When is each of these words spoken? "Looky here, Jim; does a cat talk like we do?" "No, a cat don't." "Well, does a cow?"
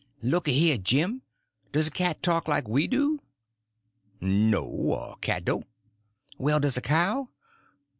"Looky 0.23 0.53
here, 0.57 0.79
Jim; 0.79 1.21
does 1.71 1.87
a 1.89 1.91
cat 1.91 2.23
talk 2.23 2.47
like 2.47 2.67
we 2.67 2.87
do?" 2.87 3.19
"No, 4.19 4.95
a 4.95 5.15
cat 5.19 5.45
don't." 5.45 5.67
"Well, 6.39 6.59
does 6.59 6.75
a 6.75 6.81
cow?" 6.81 7.29